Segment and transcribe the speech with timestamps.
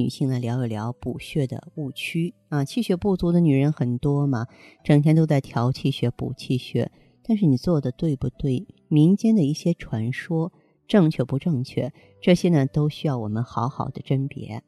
[0.00, 2.64] 女性呢聊一聊补血的误区啊。
[2.64, 4.46] 气血不足的女人很多嘛，
[4.82, 6.90] 整天都在调气血、补气血，
[7.22, 8.66] 但是你做的对不对？
[8.88, 10.52] 民间的一些传说
[10.88, 11.92] 正确不正确？
[12.22, 14.62] 这些呢都需要我们好好的甄别。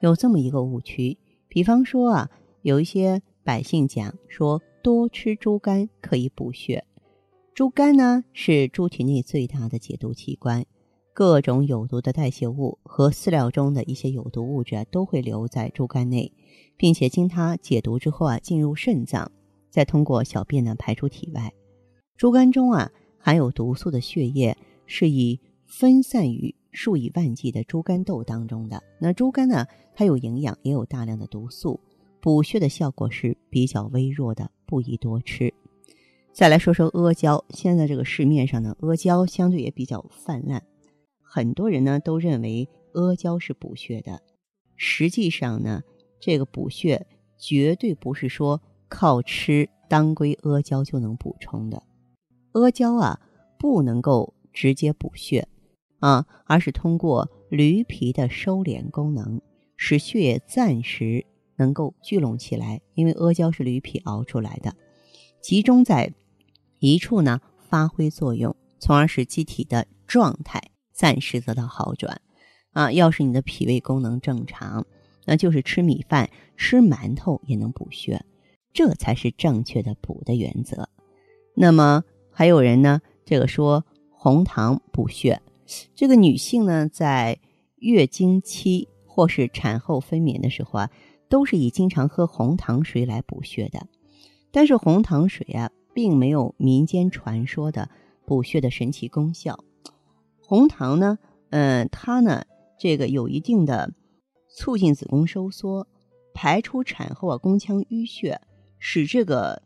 [0.00, 1.16] 有这么一个误区，
[1.48, 2.30] 比方说啊，
[2.60, 6.84] 有一些百姓讲说多吃猪肝可以补血。
[7.54, 10.66] 猪肝呢是猪体内最大的解毒器官。
[11.14, 16.32] 各种有毒的代谢物和饲料中的一些有毒物质啊都会留在猪肝内，
[16.76, 19.30] 并且经它解毒之后啊，进入肾脏，
[19.70, 21.52] 再通过小便呢排出体外。
[22.16, 28.82] 猪肝中啊含有毒素的血液是以分散于数以万计的猪肝豆当中的。
[28.98, 31.78] 那猪肝呢，它有营养，也有大量的毒素，
[32.20, 35.54] 补血的效果是比较微弱的，不宜多吃。
[36.32, 40.60] 再来说说阿胶，现在这个市面上呢，阿胶相对也比较泛滥。
[41.34, 44.22] 很多人呢都认为阿胶是补血的，
[44.76, 45.82] 实际上呢，
[46.20, 51.82] 这个补血绝对不是说靠吃当归阿胶就能补充的。
[52.52, 53.20] 阿胶啊，
[53.58, 55.48] 不能够直接补血
[55.98, 59.40] 啊，而是通过驴皮的收敛功能，
[59.76, 62.80] 使血液暂时能够聚拢起来。
[62.94, 64.72] 因为阿胶是驴皮熬出来的，
[65.40, 66.14] 集中在
[66.78, 70.62] 一处呢，发挥作用，从而使机体的状态。
[70.94, 72.20] 暂时得到好转，
[72.72, 74.86] 啊，要是你的脾胃功能正常，
[75.26, 78.24] 那就是吃米饭、吃馒头也能补血，
[78.72, 80.88] 这才是正确的补的原则。
[81.56, 85.42] 那么还有人呢，这个说红糖补血，
[85.94, 87.38] 这个女性呢在
[87.76, 90.90] 月经期或是产后分娩的时候啊，
[91.28, 93.86] 都是以经常喝红糖水来补血的。
[94.52, 97.90] 但是红糖水啊，并没有民间传说的
[98.24, 99.58] 补血的神奇功效。
[100.54, 101.18] 红糖呢，
[101.50, 102.44] 嗯，它呢，
[102.78, 103.92] 这个有一定的
[104.48, 105.88] 促进子宫收缩、
[106.32, 108.40] 排出产后啊宫腔淤血，
[108.78, 109.60] 使这个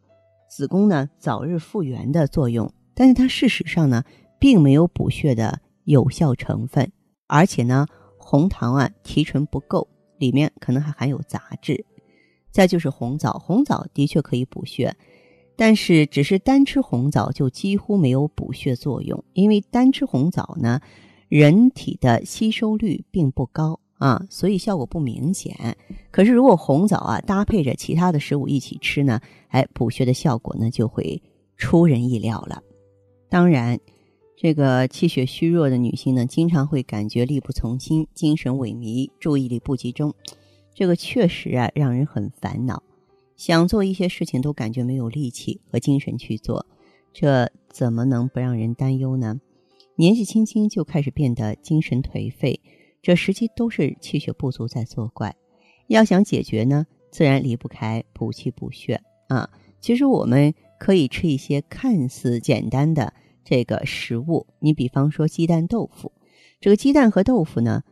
[0.49, 2.73] 子宫呢早日复原的作用。
[2.95, 4.03] 但是它事实上呢，
[4.41, 6.91] 并没有补血的有效成分，
[7.27, 11.85] 而且呢，红糖啊提纯不够，里面可能还含有杂质。
[12.51, 14.97] 再就是红枣，红枣的确可以补血。
[15.61, 20.81] 但是，只是单吃红枣就几乎没有补血作用，因为单吃红枣呢，
[21.29, 25.77] 人体的吸收率并不高啊，所以效果不明显。
[26.13, 31.21] 可是，如果红枣啊搭配着其他的食物一起吃呢，哎，补血的效果呢就会
[31.57, 32.63] 出人意料了。
[33.29, 33.81] 当然，
[34.37, 40.15] 这个气血虚弱的女性呢，经常会感觉力不从心、精神萎靡、注意力不集中，
[40.73, 42.81] 这个确实啊让人很烦恼。
[43.39, 46.67] 想做一些事情都感觉没有力气和精神去做，
[47.13, 49.41] 这怎么能不让人担忧呢？
[49.95, 52.61] 年纪轻轻就开始变得精神颓废，
[53.01, 55.37] 这实际都是气血不足在作怪。
[55.87, 59.49] 要想解决呢，自然离不开补气补血啊。
[59.81, 66.11] 其实我们可以吃一些看似简单的这个食物，你比方说鸡蛋、豆腐。
[66.61, 67.85] 这个鸡蛋和豆腐呢，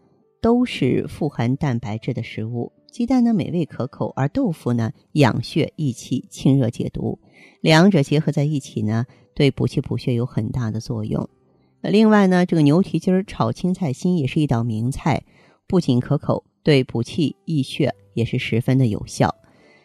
[0.43, 2.73] 都是富含蛋白质的食物。
[2.97, 7.19] 鸡蛋呢美味可口，而豆腐呢养血益气、清热解毒，
[7.61, 11.29] 两者结合在一起呢，对补气补血有很大的作用。
[11.83, 15.25] 另外呢，这个牛蹄筋儿炒青菜心也是一道名菜，
[15.67, 19.35] 不仅可口，对补气益血也是十分的有效。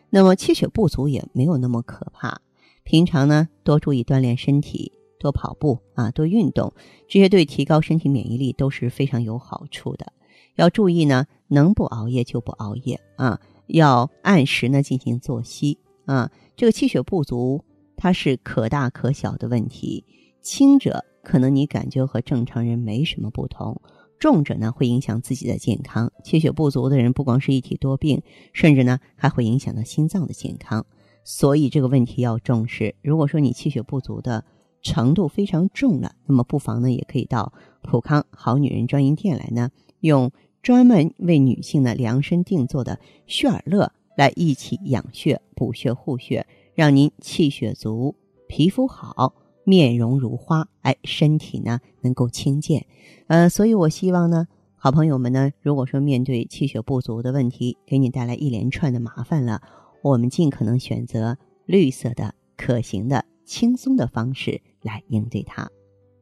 [0.09, 2.39] 那么气血不足也没有那么可怕，
[2.83, 4.89] 平常呢多注意锻炼身体，
[5.19, 6.71] 多跑步啊，多运动，
[7.09, 10.13] 这些对提高身体免疫力都是非常有好处的。
[10.55, 16.31] 要注意呢，能不熬夜就不熬夜啊，要按时呢进行作息啊。
[16.55, 17.63] 这个气血不足，
[17.95, 20.05] 它是可大可小的问题，
[20.41, 23.81] 轻者可能你感觉和正常人没什么不同，
[24.19, 26.11] 重者呢会影响自己的健康。
[26.23, 28.21] 气血不足的人不光是一体多病，
[28.53, 30.85] 甚至呢还会影响到心脏的健康。
[31.23, 32.95] 所以这个问题要重视。
[33.01, 34.43] 如果说你气血不足的
[34.81, 39.69] 程度非常重了，那么不妨呢也可以到普康好女人专营店来呢。
[40.01, 40.31] 用
[40.61, 46.45] 专门为女性的量身定做的旭尔乐来一起养血、补血、护血，
[46.75, 48.13] 让您气血足、
[48.47, 49.33] 皮肤好、
[49.63, 52.85] 面容如花，哎，身体呢能够清健。
[53.27, 59.61] 呃，所以我希望呢，好朋友们呢，如果说面对气血不足的问题，给你带来一连串的麻烦了，
[60.03, 65.69] 我们尽可能选择绿色的、可行的、轻松的方式来应对它。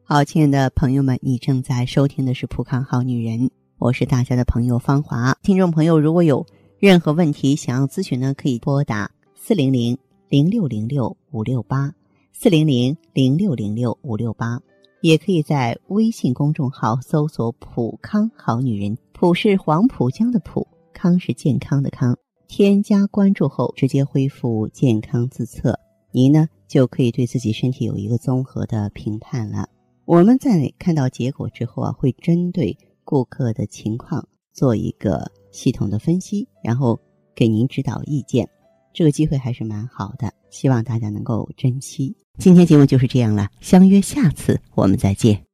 [0.04, 3.48] 好，亲爱的朋友们，你正在收听的是《浦康好女人》，
[3.80, 5.34] 我是大家的朋友芳华。
[5.42, 6.44] 听众朋友，如果有
[6.78, 9.96] 任何问题想要咨询呢，可以拨打四零零
[10.28, 11.90] 零六零六五六八
[12.30, 14.60] 四零零零六零六五六八。
[15.00, 22.14] 也可以在微信公众号搜索“普康好女人”，普是黄浦江的浦，康是健康的康。
[22.48, 25.80] 添加关注后，直接恢复健康自测，
[26.12, 29.70] 您呢就可以对自己身体有一个综合的评判了。
[30.04, 36.98] 我们在看到结果之后啊，会针对顾客的情况做一个系统的分析，然后
[37.34, 38.48] 给您指导意见。
[38.92, 42.16] 这个机会还是蛮好的，希望大家能够珍惜。
[42.38, 45.44] 今天节目就是这样了，相约下次我们再见。